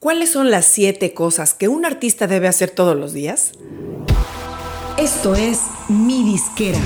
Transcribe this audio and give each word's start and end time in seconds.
¿Cuáles 0.00 0.32
son 0.32 0.50
las 0.50 0.64
siete 0.64 1.12
cosas 1.12 1.52
que 1.52 1.68
un 1.68 1.84
artista 1.84 2.26
debe 2.26 2.48
hacer 2.48 2.70
todos 2.70 2.96
los 2.96 3.12
días? 3.12 3.52
Esto 4.96 5.34
es 5.34 5.60
Mi 5.90 6.22
Disquera. 6.24 6.78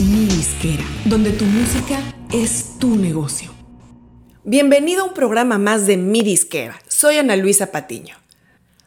Mi 0.00 0.26
Disquera, 0.26 0.82
donde 1.04 1.30
tu 1.30 1.44
música 1.44 2.00
es 2.32 2.80
tu 2.80 2.96
negocio. 2.96 3.52
Bienvenido 4.42 5.04
a 5.04 5.06
un 5.06 5.14
programa 5.14 5.58
más 5.58 5.86
de 5.86 5.96
Mi 5.96 6.22
Disquera. 6.22 6.76
Soy 6.88 7.18
Ana 7.18 7.36
Luisa 7.36 7.70
Patiño. 7.70 8.16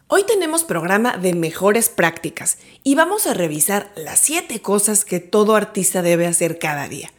Hoy 0.07 0.25
tenemos 0.27 0.65
programa 0.65 1.15
de 1.15 1.33
mejores 1.33 1.87
prácticas 1.87 2.57
y 2.83 2.95
vamos 2.95 3.25
a 3.25 3.33
revisar 3.33 3.89
las 3.95 4.19
siete 4.19 4.61
cosas 4.61 5.05
que 5.05 5.21
todo 5.21 5.55
artista 5.55 6.01
debe 6.01 6.27
hacer 6.27 6.59
cada 6.59 6.89
día. 6.89 7.09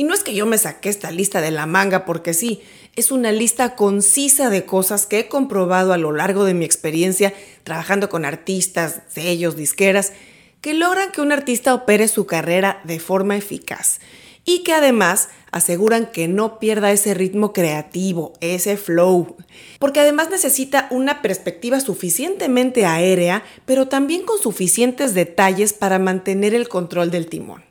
Y 0.00 0.04
no 0.04 0.14
es 0.14 0.24
que 0.24 0.32
yo 0.32 0.46
me 0.46 0.56
saqué 0.56 0.88
esta 0.88 1.10
lista 1.10 1.42
de 1.42 1.50
la 1.50 1.66
manga 1.66 2.06
porque 2.06 2.32
sí, 2.32 2.62
es 2.96 3.10
una 3.10 3.32
lista 3.32 3.76
concisa 3.76 4.48
de 4.48 4.64
cosas 4.64 5.04
que 5.04 5.18
he 5.18 5.28
comprobado 5.28 5.92
a 5.92 5.98
lo 5.98 6.10
largo 6.10 6.46
de 6.46 6.54
mi 6.54 6.64
experiencia 6.64 7.34
trabajando 7.64 8.08
con 8.08 8.24
artistas, 8.24 9.02
sellos, 9.10 9.56
disqueras, 9.56 10.14
que 10.62 10.72
logran 10.72 11.12
que 11.12 11.20
un 11.20 11.32
artista 11.32 11.74
opere 11.74 12.08
su 12.08 12.24
carrera 12.24 12.80
de 12.84 12.98
forma 12.98 13.36
eficaz 13.36 14.00
y 14.46 14.62
que 14.62 14.72
además 14.72 15.28
aseguran 15.52 16.06
que 16.10 16.28
no 16.28 16.58
pierda 16.58 16.92
ese 16.92 17.12
ritmo 17.12 17.52
creativo, 17.52 18.32
ese 18.40 18.78
flow, 18.78 19.36
porque 19.78 20.00
además 20.00 20.30
necesita 20.30 20.88
una 20.90 21.20
perspectiva 21.20 21.78
suficientemente 21.78 22.86
aérea, 22.86 23.44
pero 23.66 23.88
también 23.88 24.22
con 24.22 24.38
suficientes 24.40 25.12
detalles 25.12 25.74
para 25.74 25.98
mantener 25.98 26.54
el 26.54 26.70
control 26.70 27.10
del 27.10 27.26
timón. 27.26 27.69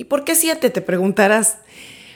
¿Y 0.00 0.04
por 0.04 0.24
qué 0.24 0.34
siete? 0.34 0.70
Te 0.70 0.80
preguntarás. 0.80 1.58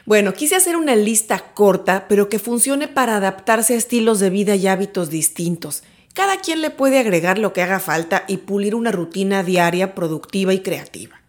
Bueno, 0.06 0.32
quise 0.32 0.56
hacer 0.56 0.74
una 0.74 0.96
lista 0.96 1.52
corta, 1.52 2.06
pero 2.08 2.30
que 2.30 2.38
funcione 2.38 2.88
para 2.88 3.16
adaptarse 3.16 3.74
a 3.74 3.76
estilos 3.76 4.20
de 4.20 4.30
vida 4.30 4.56
y 4.56 4.66
hábitos 4.68 5.10
distintos. 5.10 5.82
Cada 6.14 6.38
quien 6.38 6.62
le 6.62 6.70
puede 6.70 6.98
agregar 6.98 7.38
lo 7.38 7.52
que 7.52 7.60
haga 7.60 7.80
falta 7.80 8.24
y 8.26 8.38
pulir 8.38 8.74
una 8.74 8.90
rutina 8.90 9.42
diaria 9.42 9.94
productiva 9.94 10.54
y 10.54 10.60
creativa. 10.60 11.20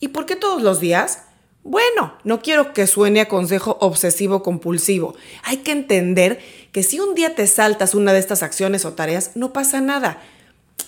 ¿Y 0.00 0.08
por 0.08 0.26
qué 0.26 0.34
todos 0.34 0.62
los 0.62 0.80
días? 0.80 1.26
Bueno, 1.62 2.18
no 2.24 2.42
quiero 2.42 2.72
que 2.72 2.88
suene 2.88 3.20
a 3.20 3.28
consejo 3.28 3.78
obsesivo 3.80 4.42
compulsivo. 4.42 5.14
Hay 5.44 5.58
que 5.58 5.70
entender 5.70 6.40
que 6.72 6.82
si 6.82 6.98
un 6.98 7.14
día 7.14 7.36
te 7.36 7.46
saltas 7.46 7.94
una 7.94 8.12
de 8.12 8.18
estas 8.18 8.42
acciones 8.42 8.84
o 8.84 8.94
tareas, 8.94 9.36
no 9.36 9.52
pasa 9.52 9.80
nada. 9.80 10.20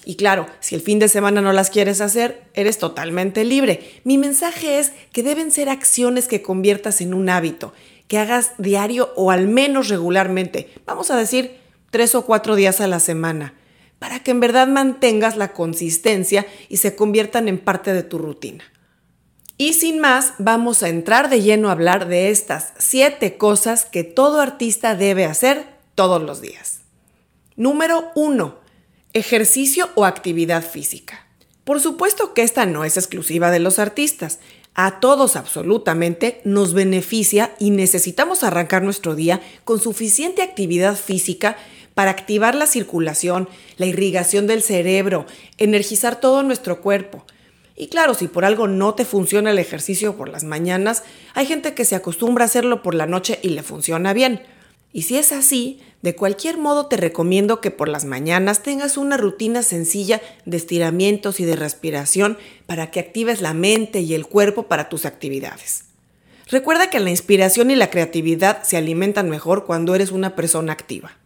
Y 0.05 0.17
claro, 0.17 0.47
si 0.61 0.75
el 0.75 0.81
fin 0.81 0.98
de 0.98 1.08
semana 1.08 1.41
no 1.41 1.53
las 1.53 1.70
quieres 1.70 2.00
hacer, 2.00 2.42
eres 2.55 2.78
totalmente 2.78 3.45
libre. 3.45 4.00
Mi 4.05 4.19
mensaje 4.19 4.78
es 4.78 4.92
que 5.12 5.22
deben 5.22 5.53
ser 5.53 5.69
acciones 5.69 6.27
que 6.27 6.42
conviertas 6.42 7.00
en 7.00 7.14
un 7.14 7.28
hábito, 7.28 7.72
que 8.08 8.19
hagas 8.19 8.53
diario 8.58 9.12
o 9.14 9.30
al 9.30 9.47
menos 9.47 9.89
regularmente. 9.89 10.70
Vamos 10.86 11.11
a 11.11 11.17
decir 11.17 11.56
tres 11.91 12.14
o 12.14 12.27
cuatro 12.27 12.56
días 12.56 12.80
a 12.80 12.89
la 12.89 12.98
semana, 12.98 13.55
para 13.98 14.20
que 14.20 14.33
en 14.33 14.41
verdad 14.41 14.67
mantengas 14.67 15.36
la 15.36 15.53
consistencia 15.53 16.47
y 16.69 16.78
se 16.78 16.97
conviertan 16.97 17.47
en 17.47 17.58
parte 17.58 17.92
de 17.92 18.03
tu 18.03 18.19
rutina. 18.19 18.64
Y 19.58 19.75
sin 19.75 20.00
más, 20.00 20.34
vamos 20.39 20.83
a 20.83 20.89
entrar 20.89 21.30
de 21.30 21.42
lleno 21.42 21.69
a 21.69 21.73
hablar 21.73 22.08
de 22.08 22.30
estas 22.30 22.73
siete 22.78 23.36
cosas 23.36 23.84
que 23.84 24.03
todo 24.03 24.41
artista 24.41 24.97
debe 24.97 25.25
hacer 25.25 25.67
todos 25.95 26.20
los 26.20 26.41
días. 26.41 26.80
Número 27.55 28.11
1. 28.17 28.61
Ejercicio 29.14 29.91
o 29.94 30.06
actividad 30.06 30.64
física. 30.64 31.27
Por 31.64 31.80
supuesto 31.80 32.32
que 32.32 32.41
esta 32.41 32.64
no 32.64 32.82
es 32.86 32.96
exclusiva 32.96 33.50
de 33.50 33.58
los 33.58 33.78
artistas. 33.78 34.38
A 34.74 35.00
todos 35.00 35.36
absolutamente 35.36 36.41
nos 36.44 36.72
beneficia 36.72 37.55
y 37.58 37.72
necesitamos 37.72 38.42
arrancar 38.42 38.83
nuestro 38.83 39.14
día 39.14 39.42
con 39.64 39.80
suficiente 39.80 40.40
actividad 40.40 40.96
física 40.96 41.58
para 41.92 42.10
activar 42.10 42.55
la 42.55 42.66
circulación, 42.66 43.50
la 43.77 43.84
irrigación 43.84 44.46
del 44.46 44.62
cerebro, 44.62 45.27
energizar 45.58 46.18
todo 46.18 46.42
nuestro 46.42 46.80
cuerpo. 46.80 47.27
Y 47.77 47.89
claro, 47.89 48.14
si 48.14 48.29
por 48.29 48.46
algo 48.46 48.67
no 48.67 48.94
te 48.94 49.05
funciona 49.05 49.50
el 49.50 49.58
ejercicio 49.58 50.17
por 50.17 50.30
las 50.30 50.44
mañanas, 50.44 51.02
hay 51.34 51.44
gente 51.44 51.74
que 51.74 51.84
se 51.84 51.96
acostumbra 51.96 52.44
a 52.44 52.46
hacerlo 52.46 52.83
por 52.83 52.94
la 52.94 53.05
noche 53.05 53.39
y 53.42 53.50
le 53.50 53.62
funciona 53.62 54.14
bien. 54.14 54.40
Y 54.92 55.03
si 55.03 55.17
es 55.17 55.33
así, 55.33 55.80
de 56.03 56.14
cualquier 56.14 56.58
modo 56.58 56.86
te 56.86 56.97
recomiendo 56.97 57.61
que 57.61 57.70
por 57.70 57.89
las 57.89 58.05
mañanas 58.05 58.63
tengas 58.63 58.97
una 58.97 59.17
rutina 59.17 59.63
sencilla 59.63 60.20
de 60.45 60.57
estiramientos 60.57 61.41
y 61.41 61.45
de 61.45 61.57
respiración 61.57 62.36
para 62.67 62.91
que 62.91 63.01
actives 63.01 63.41
la 63.41 63.55
mente 63.55 64.01
y 64.01 64.14
el 64.14 64.27
cuerpo 64.27 64.64
para 64.64 64.89
tus 64.89 65.07
actividades. 65.07 65.85
Recuerda 66.48 66.91
que 66.91 67.01
la 67.01 67.11
inspiración 67.11 67.70
y 67.70 67.77
la 67.77 67.89
creatividad 67.89 68.63
se 68.64 68.77
alimentan 68.77 69.30
mejor 69.30 69.64
cuando 69.64 69.95
eres 69.95 70.11
una 70.11 70.36
persona 70.36 70.73
activa. 70.73 71.17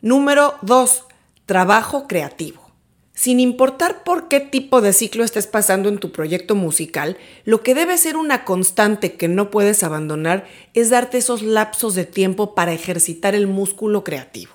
Número 0.00 0.54
2. 0.62 1.04
Trabajo 1.44 2.06
creativo. 2.06 2.69
Sin 3.14 3.38
importar 3.38 4.02
por 4.02 4.28
qué 4.28 4.40
tipo 4.40 4.80
de 4.80 4.92
ciclo 4.92 5.24
estés 5.24 5.46
pasando 5.46 5.88
en 5.88 5.98
tu 5.98 6.10
proyecto 6.10 6.54
musical, 6.54 7.18
lo 7.44 7.62
que 7.62 7.74
debe 7.74 7.98
ser 7.98 8.16
una 8.16 8.44
constante 8.44 9.14
que 9.14 9.28
no 9.28 9.50
puedes 9.50 9.82
abandonar 9.82 10.46
es 10.72 10.90
darte 10.90 11.18
esos 11.18 11.42
lapsos 11.42 11.94
de 11.94 12.06
tiempo 12.06 12.54
para 12.54 12.72
ejercitar 12.72 13.34
el 13.34 13.46
músculo 13.46 14.04
creativo. 14.04 14.52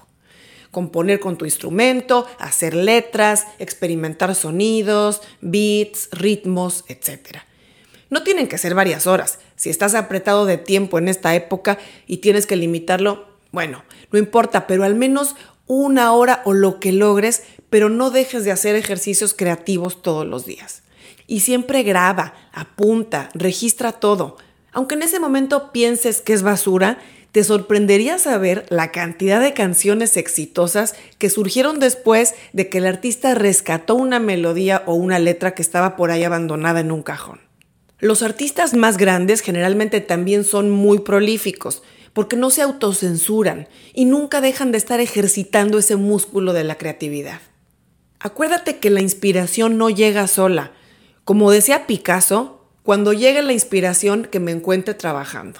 Componer 0.72 1.20
con 1.20 1.38
tu 1.38 1.46
instrumento, 1.46 2.28
hacer 2.40 2.74
letras, 2.74 3.46
experimentar 3.60 4.34
sonidos, 4.34 5.22
beats, 5.42 6.10
ritmos, 6.12 6.86
etc. 6.88 7.38
No 8.10 8.24
tienen 8.24 8.48
que 8.48 8.58
ser 8.58 8.74
varias 8.74 9.08
horas. 9.08 9.40
Si 9.56 9.70
estás 9.70 9.94
apretado 9.94 10.46
de 10.46 10.58
tiempo 10.58 10.98
en 10.98 11.08
esta 11.08 11.36
época 11.36 11.78
y 12.08 12.18
tienes 12.18 12.46
que 12.46 12.56
limitarlo, 12.56 13.28
bueno, 13.52 13.84
no 14.12 14.20
importa, 14.20 14.68
pero 14.68 14.84
al 14.84 14.96
menos 14.96 15.36
una 15.68 16.12
hora 16.14 16.42
o 16.46 16.54
lo 16.54 16.80
que 16.80 16.92
logres, 16.92 17.44
pero 17.70 17.90
no 17.90 18.12
dejes 18.12 18.44
de 18.44 18.52
hacer 18.52 18.76
ejercicios 18.76 19.34
creativos 19.34 20.02
todos 20.02 20.26
los 20.26 20.46
días. 20.46 20.84
Y 21.28 21.40
siempre 21.40 21.84
graba, 21.84 22.34
apunta, 22.54 23.30
registra 23.34 23.94
todo. 23.94 24.38
Aunque 24.72 24.96
en 24.96 25.02
ese 25.02 25.20
momento 25.20 25.72
pienses 25.72 26.22
que 26.22 26.34
es 26.34 26.44
basura, 26.44 27.00
te 27.32 27.44
sorprendería 27.44 28.18
saber 28.18 28.66
la 28.70 28.94
cantidad 28.94 29.42
de 29.42 29.54
canciones 29.54 30.16
exitosas 30.16 30.96
que 31.18 31.30
surgieron 31.30 31.80
después 31.80 32.34
de 32.54 32.70
que 32.70 32.78
el 32.78 32.86
artista 32.86 33.36
rescató 33.36 33.96
una 33.96 34.20
melodía 34.20 34.84
o 34.86 34.94
una 34.94 35.20
letra 35.20 35.54
que 35.54 35.62
estaba 35.62 35.98
por 35.98 36.12
ahí 36.12 36.24
abandonada 36.24 36.80
en 36.80 36.94
un 36.94 37.04
cajón. 37.04 37.42
Los 38.00 38.24
artistas 38.24 38.74
más 38.74 38.96
grandes 38.98 39.42
generalmente 39.42 40.00
también 40.00 40.44
son 40.46 40.70
muy 40.70 41.00
prolíficos, 41.00 41.84
porque 42.16 42.38
no 42.38 42.50
se 42.50 42.62
autocensuran 42.62 43.68
y 43.94 44.06
nunca 44.06 44.40
dejan 44.40 44.72
de 44.72 44.78
estar 44.78 45.02
ejercitando 45.02 45.78
ese 45.78 45.98
músculo 45.98 46.54
de 46.54 46.64
la 46.64 46.78
creatividad. 46.78 47.42
Acuérdate 48.22 48.78
que 48.78 48.90
la 48.90 49.02
inspiración 49.02 49.78
no 49.78 49.90
llega 49.90 50.26
sola. 50.28 50.72
Como 51.26 51.52
decía 51.52 51.86
Picasso, 51.88 52.70
cuando 52.84 53.12
llegue 53.12 53.44
la 53.44 53.52
inspiración 53.52 54.30
que 54.32 54.40
me 54.40 54.54
encuentre 54.54 54.94
trabajando. 54.94 55.60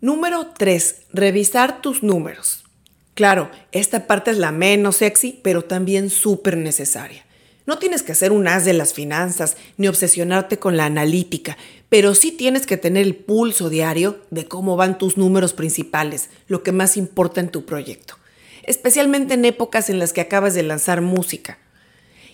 Número 0.00 0.46
3. 0.56 1.02
Revisar 1.12 1.82
tus 1.82 2.02
números. 2.02 2.64
Claro, 3.12 3.50
esta 3.70 4.06
parte 4.06 4.30
es 4.30 4.38
la 4.38 4.52
menos 4.52 4.96
sexy, 4.96 5.40
pero 5.42 5.60
también 5.62 6.08
súper 6.08 6.56
necesaria. 6.56 7.26
No 7.70 7.78
tienes 7.78 8.02
que 8.02 8.16
ser 8.16 8.32
un 8.32 8.48
as 8.48 8.64
de 8.64 8.72
las 8.72 8.94
finanzas 8.94 9.56
ni 9.76 9.86
obsesionarte 9.86 10.58
con 10.58 10.76
la 10.76 10.86
analítica, 10.86 11.56
pero 11.88 12.16
sí 12.16 12.32
tienes 12.32 12.66
que 12.66 12.76
tener 12.76 13.06
el 13.06 13.14
pulso 13.14 13.70
diario 13.70 14.18
de 14.32 14.48
cómo 14.48 14.74
van 14.74 14.98
tus 14.98 15.16
números 15.16 15.52
principales, 15.52 16.30
lo 16.48 16.64
que 16.64 16.72
más 16.72 16.96
importa 16.96 17.38
en 17.40 17.48
tu 17.48 17.64
proyecto, 17.66 18.16
especialmente 18.64 19.34
en 19.34 19.44
épocas 19.44 19.88
en 19.88 20.00
las 20.00 20.12
que 20.12 20.20
acabas 20.20 20.54
de 20.54 20.64
lanzar 20.64 21.00
música. 21.00 21.60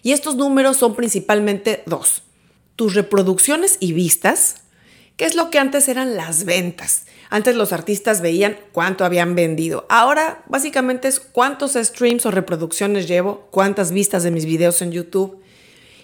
Y 0.03 0.13
estos 0.13 0.37
números 0.37 0.79
son 0.79 0.97
principalmente 0.97 1.83
dos, 1.85 2.23
tus 2.75 2.95
reproducciones 2.95 3.77
y 3.79 3.93
vistas, 3.93 4.63
que 5.17 5.25
es 5.25 5.35
lo 5.35 5.51
que 5.51 5.59
antes 5.59 5.89
eran 5.89 6.17
las 6.17 6.45
ventas. 6.45 7.07
Antes 7.31 7.57
los 7.57 7.73
artistas 7.73 8.21
veían 8.21 8.57
cuánto 8.73 9.05
habían 9.05 9.35
vendido. 9.35 9.87
Ahora 9.89 10.45
básicamente 10.47 11.09
es 11.09 11.21
cuántos 11.21 11.73
streams 11.75 12.27
o 12.27 12.31
reproducciones 12.31 13.09
llevo, 13.09 13.49
cuántas 13.51 13.93
vistas 13.93 14.23
de 14.23 14.31
mis 14.31 14.45
videos 14.45 14.83
en 14.83 14.93
YouTube. 14.93 15.43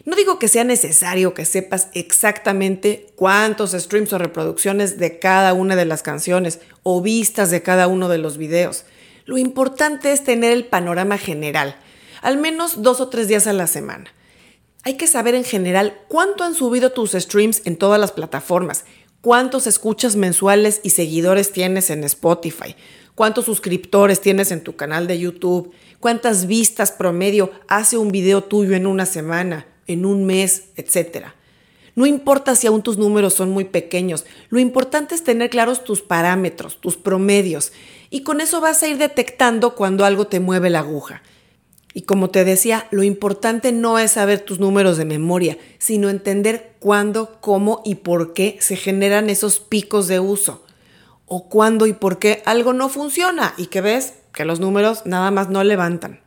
No 0.04 0.16
digo 0.16 0.38
que 0.38 0.48
sea 0.48 0.64
necesario 0.64 1.32
que 1.32 1.44
sepas 1.44 1.88
exactamente 1.94 3.06
cuántos 3.14 3.72
streams 3.72 4.12
o 4.12 4.18
reproducciones 4.18 4.98
de 4.98 5.18
cada 5.20 5.52
una 5.52 5.76
de 5.76 5.84
las 5.84 6.02
canciones 6.02 6.58
o 6.82 7.00
vistas 7.02 7.50
de 7.50 7.62
cada 7.62 7.86
uno 7.86 8.08
de 8.08 8.18
los 8.18 8.36
videos. 8.36 8.84
Lo 9.26 9.38
importante 9.38 10.10
es 10.10 10.24
tener 10.24 10.52
el 10.52 10.64
panorama 10.64 11.18
general, 11.18 11.76
al 12.20 12.38
menos 12.38 12.82
dos 12.82 13.00
o 13.00 13.08
tres 13.08 13.28
días 13.28 13.46
a 13.46 13.52
la 13.52 13.68
semana. 13.68 14.12
Hay 14.84 14.96
que 14.96 15.06
saber 15.06 15.36
en 15.36 15.44
general 15.44 16.00
cuánto 16.08 16.42
han 16.42 16.54
subido 16.54 16.90
tus 16.90 17.12
streams 17.12 17.62
en 17.64 17.76
todas 17.76 18.00
las 18.00 18.10
plataformas, 18.10 18.84
cuántos 19.22 19.66
escuchas 19.66 20.16
mensuales 20.16 20.80
y 20.82 20.90
seguidores 20.90 21.52
tienes 21.52 21.88
en 21.88 22.04
Spotify, 22.04 22.76
cuántos 23.14 23.46
suscriptores 23.46 24.20
tienes 24.20 24.50
en 24.50 24.62
tu 24.62 24.76
canal 24.76 25.06
de 25.06 25.18
YouTube, 25.18 25.72
cuántas 26.00 26.46
vistas 26.46 26.92
promedio 26.92 27.52
hace 27.68 27.96
un 27.96 28.10
video 28.10 28.42
tuyo 28.42 28.74
en 28.74 28.86
una 28.86 29.06
semana, 29.06 29.66
en 29.86 30.04
un 30.04 30.26
mes, 30.26 30.64
etc. 30.76 31.28
No 31.94 32.06
importa 32.06 32.56
si 32.56 32.66
aún 32.66 32.82
tus 32.82 32.98
números 32.98 33.34
son 33.34 33.50
muy 33.50 33.64
pequeños, 33.64 34.26
lo 34.50 34.58
importante 34.58 35.14
es 35.14 35.22
tener 35.22 35.50
claros 35.50 35.84
tus 35.84 36.02
parámetros, 36.02 36.80
tus 36.80 36.96
promedios, 36.96 37.72
y 38.10 38.24
con 38.24 38.40
eso 38.40 38.60
vas 38.60 38.82
a 38.82 38.88
ir 38.88 38.98
detectando 38.98 39.76
cuando 39.76 40.04
algo 40.04 40.26
te 40.26 40.40
mueve 40.40 40.68
la 40.68 40.80
aguja. 40.80 41.22
Y 41.94 42.02
como 42.02 42.30
te 42.30 42.44
decía, 42.44 42.86
lo 42.90 43.02
importante 43.02 43.72
no 43.72 43.98
es 43.98 44.12
saber 44.12 44.40
tus 44.40 44.58
números 44.58 44.96
de 44.96 45.04
memoria, 45.04 45.58
sino 45.78 46.08
entender 46.08 46.74
cuándo, 46.78 47.38
cómo 47.40 47.82
y 47.84 47.96
por 47.96 48.32
qué 48.32 48.56
se 48.60 48.76
generan 48.76 49.28
esos 49.28 49.60
picos 49.60 50.08
de 50.08 50.20
uso. 50.20 50.64
O 51.26 51.48
cuándo 51.48 51.86
y 51.86 51.92
por 51.92 52.18
qué 52.18 52.42
algo 52.46 52.72
no 52.72 52.88
funciona 52.88 53.54
y 53.56 53.66
que 53.66 53.80
ves 53.80 54.14
que 54.34 54.44
los 54.44 54.60
números 54.60 55.02
nada 55.04 55.30
más 55.30 55.50
no 55.50 55.62
levantan. 55.64 56.20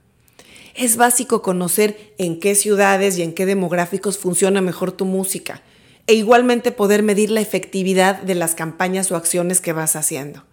Es 0.75 0.97
básico 0.97 1.41
conocer 1.41 2.13
en 2.17 2.39
qué 2.39 2.53
ciudades 2.53 3.17
y 3.17 3.23
en 3.23 3.33
qué 3.33 3.45
demográficos 3.45 4.17
funciona 4.17 4.62
mejor 4.62 4.91
tu 4.91 5.06
música 5.06 5.62
e 6.07 6.13
igualmente 6.13 6.71
poder 6.71 7.01
medir 7.01 7.31
la 7.31 7.41
efectividad 7.41 8.21
de 8.21 8.35
las 8.35 8.56
campañas 8.56 9.12
o 9.12 9.15
acciones 9.15 9.62
que 9.62 9.73
vas 9.73 9.95
haciendo. 9.95 10.44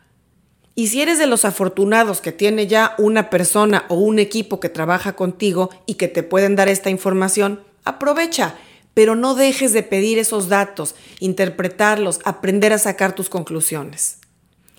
Y 0.74 0.88
si 0.88 1.02
eres 1.02 1.18
de 1.18 1.26
los 1.26 1.44
afortunados 1.44 2.20
que 2.20 2.32
tiene 2.32 2.66
ya 2.66 2.94
una 2.96 3.28
persona 3.28 3.84
o 3.88 3.96
un 3.96 4.18
equipo 4.18 4.58
que 4.58 4.70
trabaja 4.70 5.14
contigo 5.14 5.70
y 5.86 5.94
que 5.94 6.08
te 6.08 6.22
pueden 6.22 6.56
dar 6.56 6.68
esta 6.68 6.88
información, 6.88 7.60
aprovecha, 7.84 8.54
pero 8.94 9.14
no 9.14 9.34
dejes 9.34 9.72
de 9.72 9.82
pedir 9.82 10.18
esos 10.18 10.48
datos, 10.48 10.94
interpretarlos, 11.20 12.20
aprender 12.24 12.72
a 12.72 12.78
sacar 12.78 13.14
tus 13.14 13.28
conclusiones. 13.28 14.18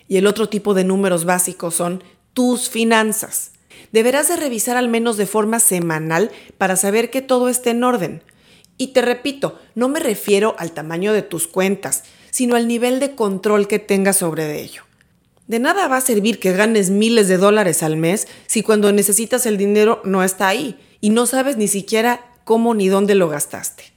Y 0.07 0.18
el 0.18 0.28
otro 0.28 0.50
tipo 0.50 0.74
de 0.74 0.84
números 0.84 1.25
básicos 1.25 1.75
son 1.75 2.04
tus 2.34 2.69
finanzas. 2.69 3.51
Deberás 3.92 4.28
de 4.28 4.36
revisar 4.36 4.78
al 4.78 4.88
menos 4.88 5.18
de 5.18 5.28
forma 5.28 5.60
semanal 5.60 6.31
para 6.57 6.75
saber 6.75 7.12
que 7.12 7.22
todo 7.22 7.50
esté 7.50 7.72
en 7.72 7.84
orden. 7.84 8.24
Y 8.78 8.88
te 8.88 9.04
repito, 9.04 9.60
no 9.75 9.88
me 9.90 10.00
refiero 10.00 10.56
al 10.57 10.72
tamaño 10.72 11.13
de 11.13 11.22
tus 11.22 11.48
cuentas, 11.48 12.04
sino 12.31 12.56
al 12.56 12.68
nivel 12.68 13.00
de 13.00 13.13
control 13.13 13.68
que 13.68 13.78
tengas 13.78 14.18
sobre 14.18 14.60
ello. 14.60 14.84
De 15.48 15.60
nada 15.60 15.88
va 15.88 15.98
a 15.98 16.01
servir 16.01 16.40
que 16.40 16.54
ganes 16.54 16.90
miles 16.90 17.28
de 17.28 17.38
dólares 17.38 17.84
al 17.84 17.98
mes 17.98 18.28
si 18.48 18.63
cuando 18.63 18.92
necesitas 18.92 19.45
el 19.45 19.57
dinero 19.57 20.01
no 20.06 20.24
está 20.24 20.48
ahí 20.48 20.80
y 21.01 21.10
no 21.10 21.25
sabes 21.25 21.57
ni 21.57 21.68
siquiera 21.68 22.22
cómo 22.45 22.74
ni 22.74 22.88
dónde 22.88 23.16
lo 23.16 23.28
gastaste. 23.28 23.94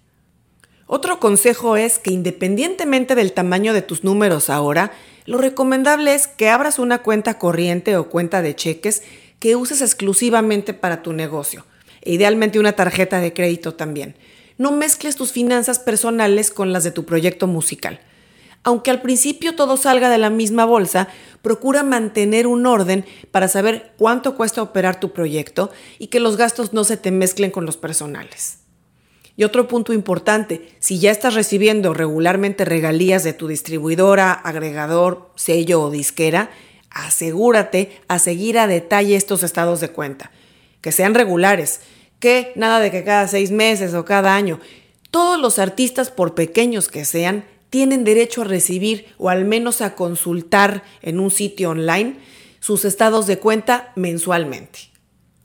Otro 0.89 1.19
consejo 1.19 1.77
es 1.77 1.99
que 1.99 2.13
independientemente 2.13 3.15
del 3.15 3.33
tamaño 3.33 3.73
de 3.75 3.83
tus 3.83 4.05
números 4.05 4.51
ahora, 4.51 4.93
lo 5.25 5.39
recomendable 5.39 6.15
es 6.15 6.29
que 6.29 6.49
abras 6.49 6.79
una 6.79 7.03
cuenta 7.03 7.39
corriente 7.39 7.97
o 7.97 8.09
cuenta 8.09 8.43
de 8.43 8.55
cheques 8.55 9.03
que 9.41 9.57
uses 9.57 9.83
exclusivamente 9.83 10.75
para 10.75 11.03
tu 11.03 11.13
negocio, 11.13 11.67
e 12.03 12.15
idealmente 12.15 12.61
una 12.61 12.73
tarjeta 12.73 13.21
de 13.21 13.33
crédito 13.33 13.75
también. 13.75 14.17
No 14.59 14.71
mezcles 14.71 15.17
tus 15.17 15.33
finanzas 15.33 15.81
personales 15.81 16.51
con 16.51 16.73
las 16.73 16.85
de 16.85 16.93
tu 16.93 17.05
proyecto 17.05 17.49
musical. 17.49 18.01
Aunque 18.67 18.91
al 18.91 19.01
principio 19.01 19.55
todo 19.55 19.77
salga 19.77 20.11
de 20.11 20.19
la 20.19 20.29
misma 20.29 20.65
bolsa, 20.65 21.07
procura 21.41 21.85
mantener 21.85 22.49
un 22.49 22.67
orden 22.67 23.05
para 23.31 23.47
saber 23.47 23.93
cuánto 23.97 24.37
cuesta 24.37 24.61
operar 24.61 24.99
tu 24.99 25.13
proyecto 25.13 25.71
y 26.01 26.09
que 26.09 26.19
los 26.19 26.37
gastos 26.37 26.73
no 26.73 26.83
se 26.83 26.97
te 26.97 27.13
mezclen 27.13 27.53
con 27.53 27.65
los 27.65 27.77
personales. 27.77 28.59
Y 29.37 29.45
otro 29.45 29.69
punto 29.69 29.93
importante, 29.93 30.75
si 30.81 30.99
ya 30.99 31.13
estás 31.13 31.35
recibiendo 31.35 31.95
regularmente 31.95 32.65
regalías 32.65 33.23
de 33.23 33.35
tu 33.35 33.47
distribuidora, 33.47 34.33
agregador, 34.33 35.31
sello 35.37 35.83
o 35.83 35.91
disquera, 35.91 36.51
asegúrate 36.91 38.01
a 38.09 38.19
seguir 38.19 38.59
a 38.59 38.67
detalle 38.67 39.15
estos 39.15 39.45
estados 39.45 39.81
de 39.81 39.91
cuenta, 39.91 40.33
que 40.81 40.91
sean 40.91 41.15
regulares, 41.15 41.83
que 42.19 42.51
nada 42.57 42.81
de 42.81 42.91
que 42.91 43.05
cada 43.05 43.29
seis 43.29 43.53
meses 43.53 43.95
o 43.95 44.05
cada 44.05 44.35
año. 44.35 44.59
Todos 45.12 45.41
los 45.41 45.61
artistas, 45.61 46.11
por 46.11 46.35
pequeños 46.35 46.89
que 46.89 47.05
sean, 47.05 47.45
tienen 47.71 48.05
derecho 48.05 48.43
a 48.43 48.47
recibir 48.47 49.07
o 49.19 49.29
al 49.29 49.45
menos 49.45 49.81
a 49.81 49.95
consultar 49.95 50.83
en 51.03 51.21
un 51.21 51.31
sitio 51.31 51.71
online 51.71 52.19
sus 52.61 52.85
estados 52.85 53.27
de 53.27 53.39
cuenta 53.39 53.93
mensualmente. 53.97 54.91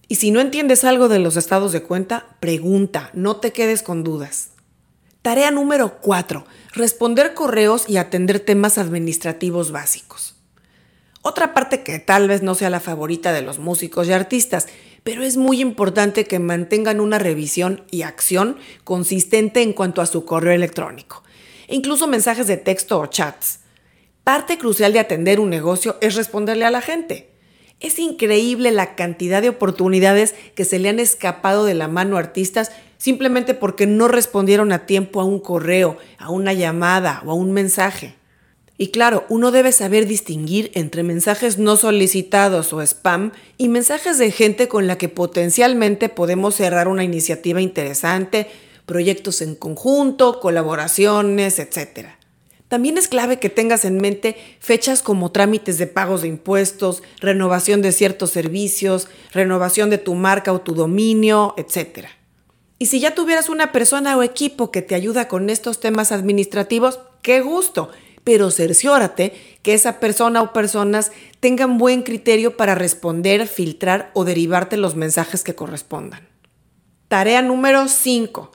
Y 0.07 0.15
si 0.15 0.31
no 0.31 0.41
entiendes 0.41 0.83
algo 0.83 1.07
de 1.07 1.19
los 1.19 1.37
estados 1.37 1.71
de 1.71 1.83
cuenta, 1.83 2.35
pregunta, 2.39 3.11
no 3.13 3.37
te 3.37 3.53
quedes 3.53 3.83
con 3.83 4.03
dudas. 4.03 4.49
Tarea 5.21 5.51
número 5.51 5.99
4. 6.01 6.45
Responder 6.73 7.33
correos 7.33 7.85
y 7.87 7.97
atender 7.97 8.39
temas 8.39 8.77
administrativos 8.77 9.71
básicos. 9.71 10.35
Otra 11.21 11.53
parte 11.53 11.83
que 11.83 11.99
tal 11.99 12.27
vez 12.27 12.41
no 12.41 12.55
sea 12.55 12.71
la 12.71 12.79
favorita 12.79 13.31
de 13.31 13.43
los 13.43 13.59
músicos 13.59 14.07
y 14.07 14.13
artistas, 14.13 14.67
pero 15.03 15.23
es 15.23 15.37
muy 15.37 15.61
importante 15.61 16.25
que 16.25 16.39
mantengan 16.39 16.99
una 16.99 17.19
revisión 17.19 17.83
y 17.91 18.01
acción 18.01 18.57
consistente 18.83 19.61
en 19.61 19.73
cuanto 19.73 20.01
a 20.01 20.07
su 20.07 20.25
correo 20.25 20.53
electrónico, 20.53 21.23
incluso 21.71 22.07
mensajes 22.07 22.47
de 22.47 22.57
texto 22.57 22.99
o 22.99 23.07
chats. 23.07 23.61
Parte 24.23 24.57
crucial 24.57 24.93
de 24.93 24.99
atender 24.99 25.39
un 25.39 25.49
negocio 25.49 25.97
es 26.01 26.15
responderle 26.15 26.65
a 26.65 26.71
la 26.71 26.81
gente. 26.81 27.31
Es 27.79 27.97
increíble 27.97 28.71
la 28.71 28.95
cantidad 28.95 29.41
de 29.41 29.49
oportunidades 29.49 30.35
que 30.53 30.65
se 30.65 30.77
le 30.77 30.89
han 30.89 30.99
escapado 30.99 31.65
de 31.65 31.73
la 31.73 31.87
mano 31.87 32.15
a 32.15 32.19
artistas 32.19 32.71
simplemente 32.99 33.55
porque 33.55 33.87
no 33.87 34.07
respondieron 34.07 34.71
a 34.71 34.85
tiempo 34.85 35.19
a 35.19 35.25
un 35.25 35.39
correo, 35.39 35.97
a 36.19 36.29
una 36.29 36.53
llamada 36.53 37.23
o 37.25 37.31
a 37.31 37.33
un 37.33 37.51
mensaje. 37.51 38.13
Y 38.77 38.87
claro, 38.87 39.25
uno 39.29 39.51
debe 39.51 39.71
saber 39.71 40.05
distinguir 40.05 40.71
entre 40.75 41.01
mensajes 41.01 41.57
no 41.57 41.75
solicitados 41.75 42.73
o 42.73 42.81
spam 42.81 43.31
y 43.57 43.69
mensajes 43.69 44.19
de 44.19 44.31
gente 44.31 44.67
con 44.67 44.85
la 44.85 44.97
que 44.97 45.09
potencialmente 45.09 46.09
podemos 46.09 46.55
cerrar 46.55 46.87
una 46.87 47.03
iniciativa 47.03 47.61
interesante, 47.61 48.47
proyectos 48.85 49.41
en 49.41 49.55
conjunto, 49.55 50.39
colaboraciones, 50.39 51.59
etc. 51.59 52.07
También 52.67 52.97
es 52.97 53.07
clave 53.07 53.39
que 53.39 53.49
tengas 53.49 53.85
en 53.85 53.97
mente 53.97 54.35
fechas 54.59 55.01
como 55.01 55.31
trámites 55.31 55.77
de 55.77 55.87
pagos 55.87 56.21
de 56.21 56.29
impuestos, 56.29 57.03
renovación 57.19 57.81
de 57.81 57.91
ciertos 57.91 58.31
servicios, 58.31 59.07
renovación 59.31 59.89
de 59.89 59.97
tu 59.97 60.15
marca 60.15 60.53
o 60.53 60.61
tu 60.61 60.73
dominio, 60.73 61.53
etc. 61.57 62.07
Y 62.79 62.87
si 62.87 62.99
ya 62.99 63.13
tuvieras 63.13 63.49
una 63.49 63.71
persona 63.71 64.17
o 64.17 64.23
equipo 64.23 64.71
que 64.71 64.81
te 64.81 64.95
ayuda 64.95 65.27
con 65.27 65.49
estos 65.49 65.79
temas 65.79 66.11
administrativos, 66.11 66.99
qué 67.21 67.41
gusto 67.41 67.91
pero 68.23 68.51
cerciórate 68.51 69.33
que 69.61 69.73
esa 69.73 69.99
persona 69.99 70.41
o 70.41 70.53
personas 70.53 71.11
tengan 71.39 71.77
buen 71.77 72.03
criterio 72.03 72.57
para 72.57 72.75
responder, 72.75 73.47
filtrar 73.47 74.11
o 74.13 74.25
derivarte 74.25 74.77
los 74.77 74.95
mensajes 74.95 75.43
que 75.43 75.55
correspondan. 75.55 76.27
Tarea 77.07 77.41
número 77.41 77.87
5. 77.87 78.51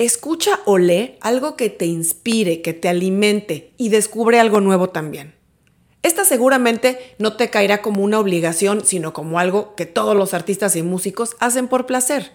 Escucha 0.00 0.60
o 0.64 0.78
lee 0.78 1.18
algo 1.20 1.56
que 1.56 1.68
te 1.68 1.84
inspire, 1.84 2.62
que 2.62 2.72
te 2.72 2.88
alimente 2.88 3.74
y 3.76 3.90
descubre 3.90 4.40
algo 4.40 4.62
nuevo 4.62 4.88
también. 4.88 5.34
Esta 6.02 6.24
seguramente 6.24 7.14
no 7.18 7.36
te 7.36 7.50
caerá 7.50 7.82
como 7.82 8.02
una 8.02 8.18
obligación, 8.18 8.82
sino 8.82 9.12
como 9.12 9.38
algo 9.38 9.74
que 9.74 9.84
todos 9.84 10.16
los 10.16 10.32
artistas 10.32 10.74
y 10.74 10.82
músicos 10.82 11.36
hacen 11.38 11.68
por 11.68 11.84
placer. 11.84 12.32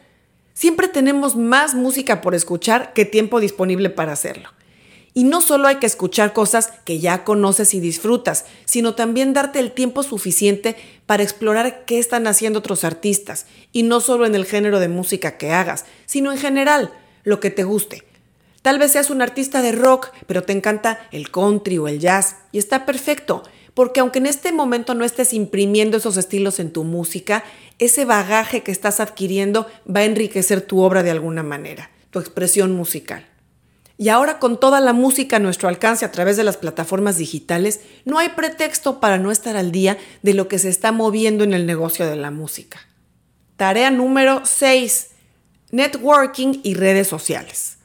Siempre 0.54 0.88
tenemos 0.88 1.36
más 1.36 1.74
música 1.74 2.22
por 2.22 2.36
escuchar 2.36 2.94
que 2.94 3.04
tiempo 3.04 3.40
disponible 3.40 3.90
para 3.90 4.14
hacerlo. 4.14 4.50
Y 5.16 5.24
no 5.24 5.42
solo 5.42 5.68
hay 5.68 5.78
que 5.78 5.88
escuchar 5.88 6.34
cosas 6.34 6.72
que 6.86 7.00
ya 7.00 7.24
conoces 7.24 7.74
y 7.74 7.80
disfrutas, 7.80 8.46
sino 8.66 8.94
también 8.94 9.34
darte 9.34 9.58
el 9.58 9.72
tiempo 9.72 10.04
suficiente 10.04 10.76
para 11.08 11.24
explorar 11.24 11.84
qué 11.86 11.98
están 11.98 12.28
haciendo 12.28 12.60
otros 12.60 12.84
artistas, 12.84 13.48
y 13.72 13.82
no 13.82 14.02
solo 14.02 14.28
en 14.28 14.36
el 14.36 14.46
género 14.46 14.80
de 14.80 14.88
música 14.88 15.40
que 15.40 15.52
hagas, 15.52 15.86
sino 16.06 16.32
en 16.32 16.38
general, 16.38 16.92
lo 17.26 17.42
que 17.42 17.50
te 17.50 17.66
guste. 17.66 18.04
Tal 18.62 18.80
vez 18.80 18.94
seas 18.94 19.10
un 19.10 19.22
artista 19.22 19.62
de 19.62 19.74
rock, 19.74 20.12
pero 20.26 20.44
te 20.44 20.54
encanta 20.54 21.08
el 21.12 21.30
country 21.30 21.78
o 21.78 21.88
el 21.90 22.00
jazz, 22.00 22.38
y 22.52 22.58
está 22.58 22.86
perfecto, 22.86 23.44
porque 23.74 24.00
aunque 24.00 24.20
en 24.20 24.26
este 24.26 24.52
momento 24.52 24.96
no 24.96 25.04
estés 25.04 25.34
imprimiendo 25.34 25.98
esos 25.98 26.18
estilos 26.18 26.60
en 26.60 26.72
tu 26.72 26.84
música, 26.84 27.44
ese 27.78 28.06
bagaje 28.06 28.64
que 28.64 28.72
estás 28.72 29.00
adquiriendo 29.00 29.68
va 29.94 30.00
a 30.00 30.06
enriquecer 30.06 30.62
tu 30.62 30.82
obra 30.82 31.04
de 31.04 31.12
alguna 31.12 31.44
manera, 31.44 31.92
tu 32.10 32.20
expresión 32.20 32.72
musical. 32.72 33.28
Y 33.98 34.10
ahora 34.10 34.40
con 34.40 34.60
toda 34.60 34.80
la 34.80 34.94
música 34.94 35.38
a 35.38 35.40
nuestro 35.40 35.70
alcance 35.70 36.04
a 36.04 36.12
través 36.12 36.36
de 36.36 36.44
las 36.44 36.58
plataformas 36.58 37.18
digitales, 37.18 37.82
no 38.04 38.18
hay 38.18 38.30
pretexto 38.30 39.00
para 39.00 39.18
no 39.18 39.32
estar 39.32 39.56
al 39.56 39.72
día 39.72 39.98
de 40.22 40.34
lo 40.34 40.48
que 40.48 40.60
se 40.60 40.70
está 40.70 40.92
moviendo 40.92 41.44
en 41.44 41.54
el 41.54 41.66
negocio 41.66 42.06
de 42.06 42.16
la 42.16 42.32
música. 42.32 42.80
Tarea 43.58 43.92
número 43.92 44.42
6. 44.44 45.12
Networking 45.76 46.62
y 46.64 46.76
redes 46.76 47.10
sociales. 47.10 47.76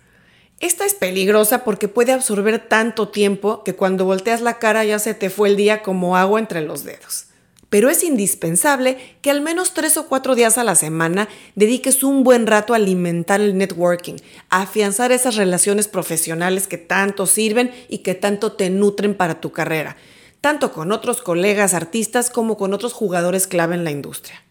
Esta 0.61 0.85
es 0.85 0.95
peligrosa 0.95 1.65
porque 1.65 1.89
puede 1.89 2.13
absorber 2.13 2.69
tanto 2.69 3.09
tiempo 3.09 3.65
que 3.65 3.75
cuando 3.75 4.05
volteas 4.05 4.43
la 4.43 4.61
cara 4.61 4.85
ya 4.85 5.01
se 5.01 5.13
te 5.13 5.29
fue 5.29 5.49
el 5.49 5.57
día 5.57 5.83
como 5.83 6.17
agua 6.17 6.39
entre 6.39 6.61
los 6.61 6.85
dedos 6.85 7.27
pero 7.71 7.89
es 7.89 8.03
indispensable 8.03 8.99
que 9.23 9.31
al 9.31 9.41
menos 9.41 9.73
tres 9.75 9.97
o 9.97 10.09
cuatro 10.09 10.35
días 10.35 10.59
a 10.59 10.65
la 10.65 10.75
semana 10.75 11.29
dediques 11.55 12.03
un 12.03 12.25
buen 12.25 12.47
rato 12.49 12.73
a 12.73 12.77
alimentar 12.77 13.41
el 13.41 13.57
networking, 13.57 14.17
a 14.51 14.63
afianzar 14.63 15.13
esas 15.13 15.37
relaciones 15.37 15.87
profesionales 15.87 16.67
que 16.67 16.79
tanto 16.79 17.27
sirven 17.27 17.71
y 17.89 17.99
que 17.99 18.17
tanto 18.17 18.53
te 18.53 18.71
nutren 18.71 19.15
para 19.15 19.41
tu 19.41 19.53
carrera, 19.53 19.97
tanto 20.41 20.73
con 20.73 20.91
otros 20.91 21.23
colegas 21.23 21.73
artistas 21.73 22.29
como 22.29 22.57
con 22.57 22.75
otros 22.75 22.93
jugadores 22.93 23.47
clave 23.47 23.77
en 23.77 23.85
la 23.85 23.93
industria. 23.93 24.43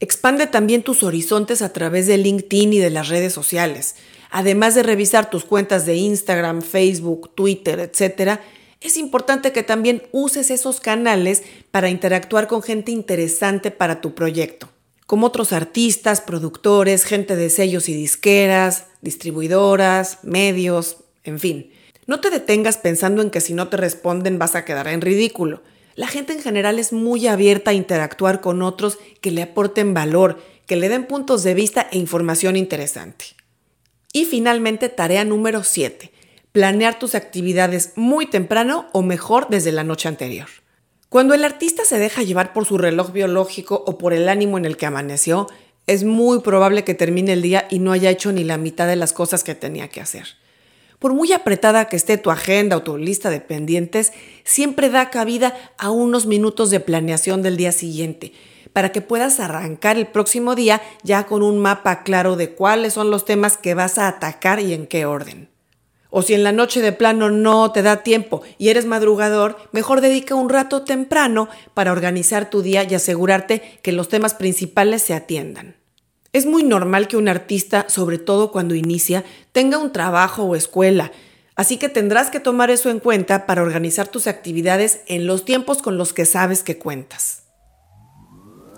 Expande 0.00 0.46
también 0.46 0.82
tus 0.82 1.02
horizontes 1.02 1.60
a 1.60 1.74
través 1.74 2.06
de 2.06 2.16
LinkedIn 2.16 2.72
y 2.72 2.78
de 2.78 2.88
las 2.88 3.08
redes 3.08 3.34
sociales. 3.34 3.96
Además 4.30 4.74
de 4.74 4.82
revisar 4.82 5.28
tus 5.28 5.44
cuentas 5.44 5.84
de 5.84 5.96
Instagram, 5.96 6.62
Facebook, 6.62 7.34
Twitter, 7.34 7.78
etc., 7.80 8.40
es 8.80 8.96
importante 8.96 9.52
que 9.52 9.62
también 9.62 10.02
uses 10.10 10.50
esos 10.50 10.80
canales 10.80 11.42
para 11.70 11.90
interactuar 11.90 12.46
con 12.46 12.62
gente 12.62 12.92
interesante 12.92 13.70
para 13.70 14.00
tu 14.00 14.14
proyecto, 14.14 14.70
como 15.06 15.26
otros 15.26 15.52
artistas, 15.52 16.22
productores, 16.22 17.04
gente 17.04 17.36
de 17.36 17.50
sellos 17.50 17.90
y 17.90 17.94
disqueras, 17.94 18.86
distribuidoras, 19.02 20.20
medios, 20.22 20.96
en 21.24 21.38
fin. 21.38 21.72
No 22.06 22.20
te 22.20 22.30
detengas 22.30 22.78
pensando 22.78 23.20
en 23.20 23.30
que 23.30 23.42
si 23.42 23.52
no 23.52 23.68
te 23.68 23.76
responden 23.76 24.38
vas 24.38 24.54
a 24.54 24.64
quedar 24.64 24.88
en 24.88 25.02
ridículo. 25.02 25.62
La 26.00 26.06
gente 26.06 26.32
en 26.32 26.40
general 26.40 26.78
es 26.78 26.94
muy 26.94 27.26
abierta 27.26 27.72
a 27.72 27.74
interactuar 27.74 28.40
con 28.40 28.62
otros 28.62 28.96
que 29.20 29.30
le 29.30 29.42
aporten 29.42 29.92
valor, 29.92 30.38
que 30.64 30.76
le 30.76 30.88
den 30.88 31.04
puntos 31.04 31.42
de 31.42 31.52
vista 31.52 31.88
e 31.92 31.98
información 31.98 32.56
interesante. 32.56 33.26
Y 34.10 34.24
finalmente, 34.24 34.88
tarea 34.88 35.26
número 35.26 35.62
7. 35.62 36.10
Planear 36.52 36.98
tus 36.98 37.14
actividades 37.14 37.92
muy 37.96 38.24
temprano 38.24 38.88
o 38.94 39.02
mejor 39.02 39.48
desde 39.50 39.72
la 39.72 39.84
noche 39.84 40.08
anterior. 40.08 40.48
Cuando 41.10 41.34
el 41.34 41.44
artista 41.44 41.84
se 41.84 41.98
deja 41.98 42.22
llevar 42.22 42.54
por 42.54 42.64
su 42.64 42.78
reloj 42.78 43.12
biológico 43.12 43.84
o 43.86 43.98
por 43.98 44.14
el 44.14 44.30
ánimo 44.30 44.56
en 44.56 44.64
el 44.64 44.78
que 44.78 44.86
amaneció, 44.86 45.48
es 45.86 46.04
muy 46.04 46.40
probable 46.40 46.82
que 46.82 46.94
termine 46.94 47.34
el 47.34 47.42
día 47.42 47.68
y 47.68 47.78
no 47.78 47.92
haya 47.92 48.08
hecho 48.08 48.32
ni 48.32 48.42
la 48.42 48.56
mitad 48.56 48.86
de 48.86 48.96
las 48.96 49.12
cosas 49.12 49.44
que 49.44 49.54
tenía 49.54 49.88
que 49.88 50.00
hacer. 50.00 50.28
Por 51.00 51.14
muy 51.14 51.32
apretada 51.32 51.86
que 51.86 51.96
esté 51.96 52.18
tu 52.18 52.30
agenda 52.30 52.76
o 52.76 52.82
tu 52.82 52.98
lista 52.98 53.30
de 53.30 53.40
pendientes, 53.40 54.12
siempre 54.44 54.90
da 54.90 55.08
cabida 55.08 55.56
a 55.78 55.90
unos 55.90 56.26
minutos 56.26 56.68
de 56.68 56.78
planeación 56.78 57.40
del 57.42 57.56
día 57.56 57.72
siguiente, 57.72 58.34
para 58.74 58.92
que 58.92 59.00
puedas 59.00 59.40
arrancar 59.40 59.96
el 59.96 60.06
próximo 60.06 60.54
día 60.54 60.82
ya 61.02 61.24
con 61.24 61.42
un 61.42 61.58
mapa 61.58 62.02
claro 62.02 62.36
de 62.36 62.50
cuáles 62.50 62.92
son 62.92 63.10
los 63.10 63.24
temas 63.24 63.56
que 63.56 63.72
vas 63.72 63.96
a 63.96 64.08
atacar 64.08 64.60
y 64.60 64.74
en 64.74 64.86
qué 64.86 65.06
orden. 65.06 65.48
O 66.10 66.20
si 66.20 66.34
en 66.34 66.44
la 66.44 66.52
noche 66.52 66.82
de 66.82 66.92
plano 66.92 67.30
no 67.30 67.72
te 67.72 67.80
da 67.80 68.02
tiempo 68.02 68.42
y 68.58 68.68
eres 68.68 68.84
madrugador, 68.84 69.56
mejor 69.72 70.02
dedica 70.02 70.34
un 70.34 70.50
rato 70.50 70.82
temprano 70.82 71.48
para 71.72 71.92
organizar 71.92 72.50
tu 72.50 72.60
día 72.60 72.84
y 72.84 72.94
asegurarte 72.94 73.80
que 73.82 73.92
los 73.92 74.10
temas 74.10 74.34
principales 74.34 75.00
se 75.00 75.14
atiendan. 75.14 75.79
Es 76.32 76.46
muy 76.46 76.62
normal 76.62 77.08
que 77.08 77.16
un 77.16 77.28
artista, 77.28 77.86
sobre 77.88 78.18
todo 78.18 78.52
cuando 78.52 78.76
inicia, 78.76 79.24
tenga 79.50 79.78
un 79.78 79.92
trabajo 79.92 80.44
o 80.44 80.54
escuela, 80.54 81.10
así 81.56 81.76
que 81.76 81.88
tendrás 81.88 82.30
que 82.30 82.38
tomar 82.38 82.70
eso 82.70 82.88
en 82.88 83.00
cuenta 83.00 83.46
para 83.46 83.62
organizar 83.62 84.06
tus 84.06 84.28
actividades 84.28 85.00
en 85.06 85.26
los 85.26 85.44
tiempos 85.44 85.82
con 85.82 85.98
los 85.98 86.12
que 86.12 86.26
sabes 86.26 86.62
que 86.62 86.78
cuentas. 86.78 87.42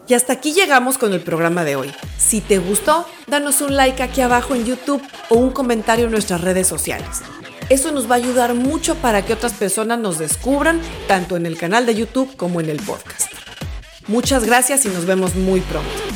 Y 0.09 0.15
hasta 0.15 0.33
aquí 0.33 0.53
llegamos 0.53 0.97
con 0.99 1.13
el 1.13 1.21
programa 1.21 1.63
de 1.63 1.77
hoy. 1.77 1.93
Si 2.19 2.41
te 2.41 2.59
gustó, 2.59 3.07
danos 3.27 3.61
un 3.61 3.77
like 3.77 4.03
aquí 4.03 4.21
abajo 4.23 4.55
en 4.55 4.65
YouTube 4.65 5.03
o 5.29 5.37
un 5.37 5.51
comentario 5.51 6.07
en 6.07 6.11
nuestras 6.11 6.41
redes 6.41 6.67
sociales. 6.67 7.21
Eso 7.69 7.93
nos 7.93 8.11
va 8.11 8.15
a 8.15 8.19
ayudar 8.19 8.55
mucho 8.55 8.97
para 8.97 9.25
que 9.25 9.35
otras 9.35 9.53
personas 9.53 9.99
nos 9.99 10.19
descubran, 10.19 10.81
tanto 11.07 11.37
en 11.37 11.47
el 11.47 11.57
canal 11.57 11.87
de 11.87 11.95
YouTube 11.95 12.35
como 12.37 12.61
en 12.61 12.71
el 12.71 12.79
podcast. 12.83 13.31
Muchas 14.09 14.45
gracias 14.45 14.85
y 14.87 14.89
nos 14.89 15.05
vemos 15.07 15.37
muy 15.37 15.61
pronto. 15.61 16.12